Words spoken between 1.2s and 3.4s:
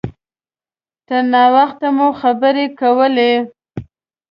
ناوخته مو خبرې کولې.